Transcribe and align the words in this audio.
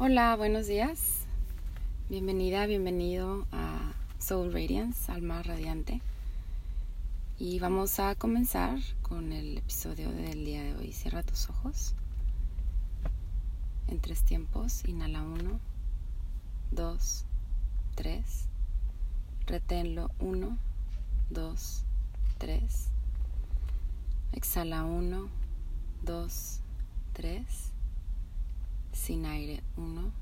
Hola, 0.00 0.36
buenos 0.36 0.68
días. 0.68 1.26
Bienvenida, 2.08 2.66
bienvenido 2.66 3.48
a 3.50 3.94
Soul 4.20 4.52
Radiance, 4.52 5.10
Alma 5.10 5.42
Radiante. 5.42 6.00
Y 7.36 7.58
vamos 7.58 7.98
a 7.98 8.14
comenzar 8.14 8.78
con 9.02 9.32
el 9.32 9.58
episodio 9.58 10.12
del 10.12 10.44
día 10.44 10.62
de 10.62 10.76
hoy. 10.76 10.92
Cierra 10.92 11.24
tus 11.24 11.50
ojos. 11.50 11.96
En 13.88 13.98
tres 13.98 14.22
tiempos. 14.22 14.84
Inhala 14.84 15.22
uno, 15.22 15.58
dos, 16.70 17.24
tres. 17.96 18.44
Reténlo 19.48 20.12
uno, 20.20 20.56
dos, 21.28 21.82
tres. 22.38 22.90
Exhala 24.30 24.84
uno, 24.84 25.28
dos, 26.04 26.60
tres 27.14 27.72
sin 28.98 29.24
aire. 29.24 29.62
1, 29.76 30.12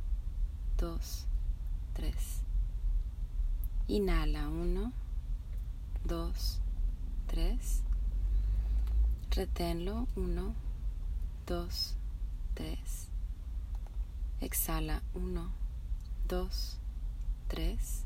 2, 0.76 1.26
3. 1.94 2.42
Inhala. 3.88 4.48
1, 4.48 4.92
2, 6.04 6.32
3. 7.26 7.82
Reténlo. 9.30 10.06
1, 10.14 10.54
2, 11.46 11.96
3. 12.54 13.08
Exhala. 14.40 15.02
1, 15.14 15.50
2, 16.28 16.78
3. 17.48 18.04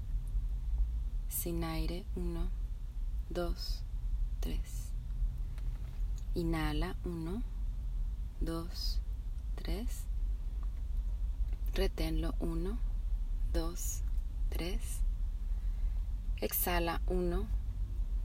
Sin 1.28 1.64
aire. 1.64 2.04
1, 2.14 2.48
2, 3.28 3.54
3. 4.40 4.60
Inhala. 6.36 6.94
1, 7.04 7.42
2, 8.40 8.66
3 9.56 10.09
Reténlo 11.72 12.34
1, 12.40 12.78
2, 13.52 14.02
3. 14.50 15.00
Exhala 16.40 17.00
1, 17.06 17.46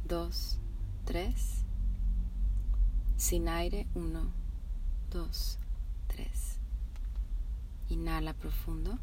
2, 0.07 0.59
3. 1.05 1.63
Sin 3.17 3.47
aire 3.47 3.85
1, 3.93 4.31
2, 5.11 5.59
3. 6.07 6.59
Inhala 7.89 8.33
profundo. 8.33 8.97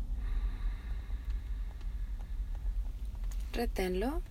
Reténlo. 3.53 4.23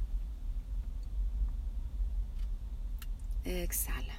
Exhala. 3.46 4.14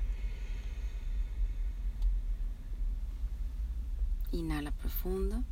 Inhala 4.33 4.73
profundo. 4.73 5.45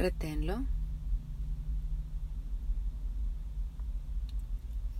Reténlo. 0.00 0.64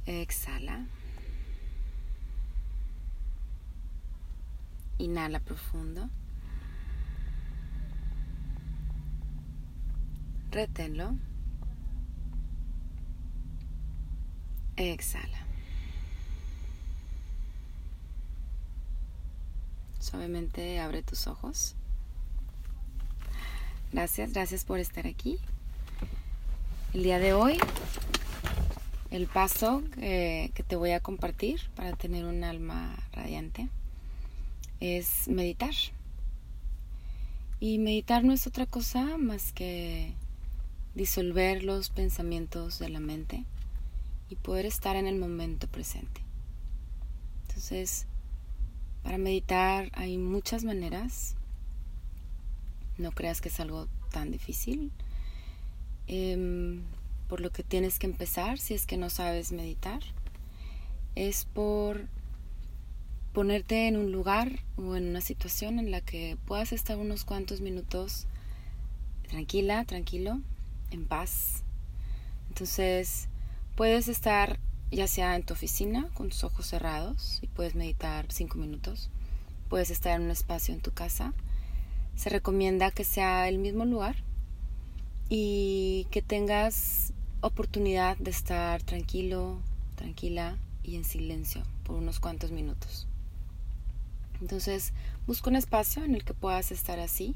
Exhala. 0.04 0.86
Inhala 4.98 5.40
profundo. 5.40 6.10
Reténlo. 10.50 11.16
Exhala. 14.76 15.38
Suavemente 19.98 20.78
abre 20.78 21.02
tus 21.02 21.26
ojos. 21.26 21.79
Gracias, 23.92 24.32
gracias 24.32 24.64
por 24.64 24.78
estar 24.78 25.08
aquí. 25.08 25.38
El 26.94 27.02
día 27.02 27.18
de 27.18 27.32
hoy, 27.32 27.58
el 29.10 29.26
paso 29.26 29.82
que, 29.96 30.52
te 30.68 30.76
voy 30.76 30.92
a 30.92 31.00
compartir 31.00 31.60
para 31.74 31.96
tener 31.96 32.24
un 32.24 32.44
alma 32.44 32.96
radiante 33.12 33.68
es 34.78 35.26
meditar. 35.26 35.74
Y 37.58 37.78
meditar 37.78 38.22
no 38.22 38.32
es 38.32 38.46
otra 38.46 38.64
cosa 38.64 39.18
más 39.18 39.52
que 39.52 40.14
disolver 40.94 41.64
los 41.64 41.90
pensamientos 41.90 42.78
de 42.78 42.90
la 42.90 43.00
mente 43.00 43.44
y 44.28 44.36
poder 44.36 44.66
estar 44.66 44.94
en 44.94 45.08
el 45.08 45.16
momento 45.16 45.66
presente. 45.66 46.20
Entonces, 47.48 48.06
para 49.02 49.18
meditar 49.18 49.90
hay 49.94 50.16
muchas 50.16 50.62
maneras. 50.62 51.34
No 53.00 53.12
creas 53.12 53.40
que 53.40 53.48
es 53.48 53.58
algo 53.60 53.88
tan 54.10 54.30
difícil. 54.30 54.92
Em, 56.06 56.82
por 57.28 57.40
lo 57.40 57.50
que 57.50 57.62
tienes 57.62 57.98
que 57.98 58.06
empezar, 58.06 58.58
si 58.58 58.74
es 58.74 58.84
que 58.84 58.98
no 58.98 59.08
sabes 59.08 59.52
meditar, 59.52 60.00
es 61.14 61.46
por 61.46 62.08
ponerte 63.32 63.88
en 63.88 63.96
un 63.96 64.12
lugar 64.12 64.60
o 64.76 64.96
en 64.96 65.08
una 65.08 65.22
situación 65.22 65.78
en 65.78 65.90
la 65.90 66.02
que 66.02 66.36
puedas 66.44 66.72
estar 66.72 66.98
unos 66.98 67.24
cuantos 67.24 67.62
minutos 67.62 68.26
tranquila, 69.28 69.84
tranquilo, 69.86 70.40
en 70.90 71.06
paz. 71.06 71.62
Entonces, 72.48 73.28
puedes 73.76 74.08
estar 74.08 74.58
ya 74.90 75.06
sea 75.06 75.36
en 75.36 75.44
tu 75.44 75.54
oficina 75.54 76.08
con 76.14 76.28
tus 76.28 76.44
ojos 76.44 76.66
cerrados 76.66 77.38
y 77.40 77.46
puedes 77.46 77.74
meditar 77.74 78.26
cinco 78.30 78.58
minutos. 78.58 79.08
Puedes 79.70 79.90
estar 79.90 80.16
en 80.16 80.26
un 80.26 80.32
espacio 80.32 80.74
en 80.74 80.80
tu 80.80 80.92
casa 80.92 81.32
se 82.16 82.28
recomienda 82.28 82.90
que 82.90 83.04
sea 83.04 83.48
el 83.48 83.58
mismo 83.58 83.84
lugar 83.84 84.16
y 85.28 86.06
que 86.10 86.22
tengas 86.22 87.12
oportunidad 87.40 88.16
de 88.18 88.30
estar 88.30 88.82
tranquilo, 88.82 89.58
tranquila 89.94 90.58
y 90.82 90.96
en 90.96 91.04
silencio 91.04 91.62
por 91.84 91.96
unos 91.96 92.20
cuantos 92.20 92.50
minutos. 92.50 93.06
Entonces, 94.40 94.92
busca 95.26 95.50
un 95.50 95.56
espacio 95.56 96.04
en 96.04 96.14
el 96.14 96.24
que 96.24 96.34
puedas 96.34 96.72
estar 96.72 96.98
así. 96.98 97.34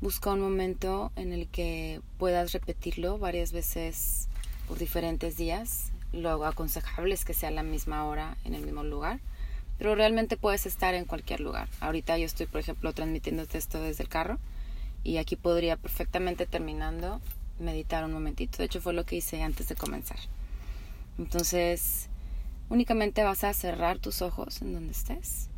Busca 0.00 0.32
un 0.32 0.40
momento 0.40 1.12
en 1.16 1.32
el 1.32 1.48
que 1.48 2.00
puedas 2.18 2.52
repetirlo 2.52 3.18
varias 3.18 3.52
veces 3.52 4.28
por 4.68 4.78
diferentes 4.78 5.36
días. 5.36 5.92
Lo 6.12 6.44
aconsejable 6.44 7.14
es 7.14 7.24
que 7.24 7.34
sea 7.34 7.50
la 7.50 7.62
misma 7.62 8.04
hora 8.04 8.36
en 8.44 8.54
el 8.54 8.64
mismo 8.64 8.82
lugar 8.82 9.20
pero 9.80 9.94
realmente 9.94 10.36
puedes 10.36 10.66
estar 10.66 10.92
en 10.92 11.06
cualquier 11.06 11.40
lugar. 11.40 11.66
Ahorita 11.80 12.18
yo 12.18 12.26
estoy, 12.26 12.44
por 12.44 12.60
ejemplo, 12.60 12.92
transmitiendo 12.92 13.46
esto 13.50 13.80
desde 13.80 14.02
el 14.02 14.10
carro 14.10 14.38
y 15.02 15.16
aquí 15.16 15.36
podría 15.36 15.78
perfectamente 15.78 16.44
terminando 16.44 17.22
meditar 17.58 18.04
un 18.04 18.12
momentito. 18.12 18.58
De 18.58 18.64
hecho, 18.64 18.82
fue 18.82 18.92
lo 18.92 19.06
que 19.06 19.16
hice 19.16 19.42
antes 19.42 19.68
de 19.68 19.76
comenzar. 19.76 20.18
Entonces, 21.16 22.10
únicamente 22.68 23.22
vas 23.22 23.42
a 23.42 23.54
cerrar 23.54 23.98
tus 23.98 24.20
ojos 24.20 24.60
en 24.60 24.74
donde 24.74 24.92
estés 24.92 25.48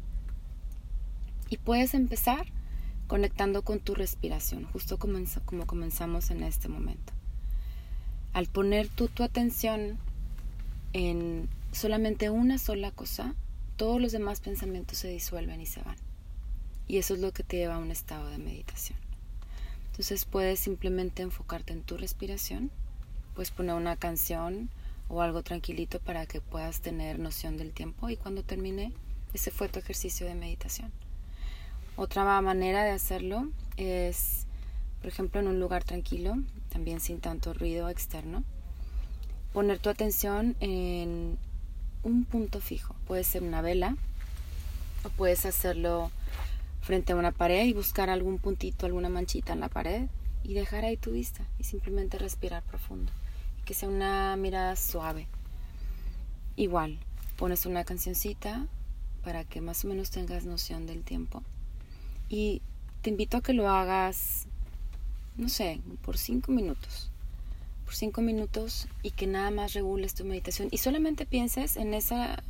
y 1.50 1.56
puedes 1.56 1.92
empezar 1.92 2.46
conectando 3.08 3.62
con 3.62 3.80
tu 3.80 3.96
respiración, 3.96 4.66
justo 4.66 5.00
como, 5.00 5.18
como 5.44 5.66
comenzamos 5.66 6.30
en 6.30 6.44
este 6.44 6.68
momento. 6.68 7.12
Al 8.34 8.46
poner 8.46 8.86
tu 8.86 9.10
atención 9.24 9.98
en 10.92 11.48
solamente 11.72 12.30
una 12.30 12.58
sola 12.58 12.92
cosa, 12.92 13.34
todos 13.82 14.00
los 14.00 14.12
demás 14.12 14.38
pensamientos 14.38 14.98
se 14.98 15.09
disuelven 15.09 15.60
y 15.60 15.66
se 15.66 15.82
van. 15.82 15.97
Y 16.87 16.98
eso 16.98 17.15
es 17.15 17.20
lo 17.20 17.32
que 17.32 17.43
te 17.43 17.56
lleva 17.56 17.75
a 17.75 17.78
un 17.78 17.91
estado 17.91 18.31
de 18.31 18.38
meditación. 18.38 18.97
Entonces 19.87 20.25
puedes 20.25 20.60
simplemente 20.60 21.25
enfocarte 21.25 21.72
en 21.72 21.82
tu 21.82 21.97
respiración, 21.97 22.70
puedes 23.34 23.50
poner 23.50 23.75
una 23.75 23.97
canción 23.97 24.70
o 25.09 25.20
algo 25.20 25.43
tranquilito 25.43 25.98
para 25.98 26.26
que 26.26 26.41
puedas 26.41 26.81
tener 26.81 27.19
noción 27.19 27.56
del 27.56 27.72
tiempo 27.72 28.09
y 28.09 28.16
cuando 28.16 28.44
termine, 28.44 28.93
ese 29.34 29.50
fue 29.50 29.69
tu 29.69 29.81
ejercicio 29.81 30.28
de 30.28 30.37
meditación. 30.37 30.93
Otra 31.97 32.40
manera 32.40 32.85
de 32.85 32.93
hacerlo 32.93 33.49
es, 33.78 34.46
por 35.00 35.08
ejemplo, 35.08 35.40
en 35.40 35.49
un 35.49 35.58
lugar 35.58 35.82
tranquilo, 35.82 36.37
también 36.69 37.00
sin 37.00 37.19
tanto 37.19 37.52
ruido 37.52 37.88
externo, 37.88 38.44
poner 39.52 39.81
tu 39.81 39.90
atención 39.90 40.55
en 40.61 41.37
un 42.02 42.25
punto 42.25 42.60
fijo. 42.60 42.94
Puede 43.06 43.25
ser 43.25 43.43
una 43.43 43.62
vela 43.62 43.96
o 45.04 45.08
puedes 45.10 45.44
hacerlo 45.46 46.10
frente 46.81 47.12
a 47.12 47.16
una 47.16 47.32
pared 47.32 47.64
y 47.66 47.72
buscar 47.72 48.10
algún 48.10 48.38
puntito, 48.38 48.87
alguna 48.87 49.08
manchita 49.08 49.52
en 49.52 49.60
la 49.60 49.69
pared 49.69 50.08
y 50.43 50.54
dejar 50.54 50.84
ahí 50.84 50.96
tu 50.96 51.12
vista 51.12 51.44
y 51.58 51.64
simplemente 51.64 52.19
respirar 52.19 52.62
profundo. 52.62 53.12
Y 53.60 53.64
que 53.64 53.75
sea 53.75 53.88
una 53.88 54.37
mirada 54.37 54.75
suave. 54.76 55.28
Igual, 56.56 56.99
pones 57.37 57.66
una 57.66 57.84
cancioncita 57.84 58.66
para 59.25 59.44
que 59.44 59.60
más 59.60 59.84
o 59.84 59.88
menos 59.88 60.10
tengas 60.10 60.44
noción 60.44 60.87
del 60.87 61.04
tiempo. 61.04 61.43
Y 62.28 62.62
te 63.02 63.10
invito 63.10 63.37
a 63.37 63.43
que 63.43 63.52
lo 63.52 63.69
hagas, 63.69 64.46
no 65.37 65.49
sé, 65.49 65.81
por 66.02 66.19
cinco 66.19 66.50
minutos 66.50 67.12
cinco 67.94 68.22
minutos 68.22 68.88
y 69.02 69.10
que 69.10 69.26
nada 69.26 69.50
más 69.50 69.72
regules 69.74 70.14
tu 70.14 70.24
meditación 70.24 70.68
y 70.70 70.78
solamente 70.78 71.26
pienses 71.26 71.76
en 71.76 71.94
esa 71.94 72.42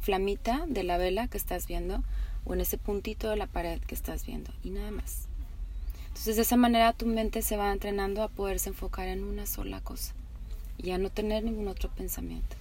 flamita 0.00 0.64
de 0.68 0.84
la 0.84 0.98
vela 0.98 1.28
que 1.28 1.38
estás 1.38 1.66
viendo 1.66 2.02
o 2.44 2.54
en 2.54 2.60
ese 2.60 2.78
puntito 2.78 3.30
de 3.30 3.36
la 3.36 3.46
pared 3.46 3.80
que 3.80 3.94
estás 3.94 4.26
viendo 4.26 4.50
y 4.62 4.70
nada 4.70 4.90
más. 4.90 5.26
Entonces 6.08 6.36
de 6.36 6.42
esa 6.42 6.56
manera 6.56 6.92
tu 6.92 7.06
mente 7.06 7.42
se 7.42 7.56
va 7.56 7.72
entrenando 7.72 8.22
a 8.22 8.28
poderse 8.28 8.68
enfocar 8.68 9.08
en 9.08 9.24
una 9.24 9.46
sola 9.46 9.80
cosa 9.80 10.14
y 10.78 10.90
a 10.90 10.98
no 10.98 11.10
tener 11.10 11.42
ningún 11.44 11.68
otro 11.68 11.90
pensamiento. 11.90 12.56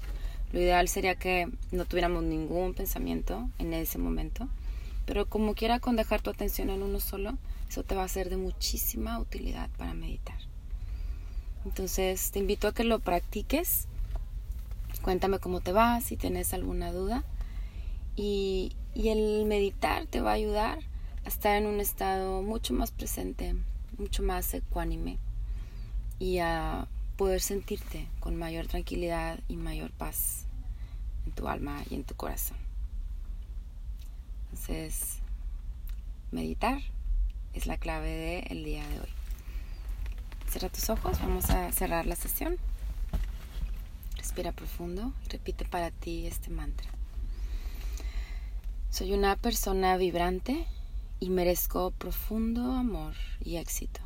Lo 0.53 0.59
ideal 0.59 0.87
sería 0.87 1.15
que 1.15 1.49
no 1.71 1.85
tuviéramos 1.85 2.23
ningún 2.23 2.73
pensamiento 2.73 3.49
en 3.59 3.73
ese 3.73 3.97
momento, 3.97 4.47
pero 5.05 5.25
como 5.25 5.55
quiera 5.55 5.79
con 5.79 5.95
dejar 5.95 6.21
tu 6.21 6.29
atención 6.29 6.69
en 6.69 6.83
uno 6.83 6.99
solo, 6.99 7.37
eso 7.69 7.83
te 7.83 7.95
va 7.95 8.03
a 8.03 8.07
ser 8.07 8.29
de 8.29 8.37
muchísima 8.37 9.19
utilidad 9.19 9.69
para 9.77 9.93
meditar. 9.93 10.37
Entonces 11.65 12.31
te 12.31 12.39
invito 12.39 12.67
a 12.67 12.73
que 12.73 12.83
lo 12.83 12.99
practiques. 12.99 13.87
Cuéntame 15.01 15.39
cómo 15.39 15.61
te 15.61 15.71
va, 15.71 16.01
si 16.01 16.17
tienes 16.17 16.53
alguna 16.53 16.91
duda. 16.91 17.23
Y, 18.15 18.73
y 18.93 19.09
el 19.09 19.45
meditar 19.45 20.05
te 20.05 20.21
va 20.21 20.31
a 20.31 20.35
ayudar 20.35 20.79
a 21.25 21.27
estar 21.29 21.55
en 21.55 21.67
un 21.67 21.79
estado 21.79 22.41
mucho 22.41 22.73
más 22.73 22.91
presente, 22.91 23.55
mucho 23.97 24.23
más 24.23 24.53
ecuánime 24.53 25.17
y 26.19 26.39
a 26.39 26.87
poder 27.17 27.41
sentirte 27.41 28.07
con 28.19 28.35
mayor 28.35 28.67
tranquilidad 28.67 29.39
y 29.47 29.55
mayor 29.55 29.91
paz 29.91 30.45
en 31.25 31.31
tu 31.31 31.47
alma 31.47 31.83
y 31.89 31.95
en 31.95 32.03
tu 32.03 32.15
corazón. 32.15 32.57
Entonces, 34.51 35.19
meditar 36.31 36.79
es 37.53 37.67
la 37.67 37.77
clave 37.77 38.45
del 38.49 38.63
día 38.63 38.87
de 38.87 38.99
hoy. 38.99 39.22
Cierra 40.53 40.69
tus 40.69 40.91
ojos, 40.91 41.19
vamos 41.19 41.49
a 41.49 41.71
cerrar 41.71 42.05
la 42.05 42.15
sesión. 42.15 42.57
Respira 44.17 44.51
profundo 44.51 45.11
repite 45.27 45.65
para 45.65 45.89
ti 45.89 46.27
este 46.27 46.51
mantra. 46.51 46.87
Soy 48.91 49.13
una 49.13 49.35
persona 49.35 49.97
vibrante 49.97 50.67
y 51.19 51.31
merezco 51.31 51.89
profundo 51.89 52.73
amor 52.73 53.15
y 53.43 53.55
éxito. 53.55 53.99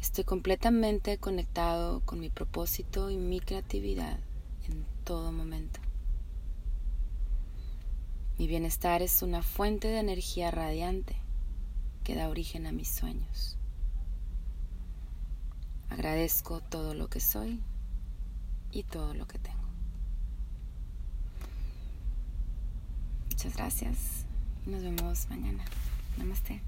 Estoy 0.00 0.22
completamente 0.22 1.18
conectado 1.18 1.98
con 2.04 2.20
mi 2.20 2.30
propósito 2.30 3.10
y 3.10 3.16
mi 3.16 3.40
creatividad 3.40 4.20
en 4.68 4.86
todo 5.02 5.32
momento. 5.32 5.80
Mi 8.38 8.46
bienestar 8.46 9.02
es 9.02 9.22
una 9.22 9.42
fuente 9.42 9.88
de 9.88 9.98
energía 9.98 10.52
radiante 10.52 11.16
que 12.04 12.14
da 12.14 12.28
origen 12.28 12.68
a 12.68 12.72
mis 12.72 12.86
sueños. 12.88 13.56
Agradezco 15.90 16.60
todo 16.60 16.94
lo 16.94 17.08
que 17.08 17.20
soy 17.20 17.60
y 18.70 18.84
todo 18.84 19.12
lo 19.14 19.26
que 19.26 19.38
tengo. 19.38 19.58
Muchas 23.28 23.56
gracias. 23.56 24.24
Nos 24.66 24.82
vemos 24.82 25.28
mañana. 25.28 25.64
Namaste. 26.16 26.62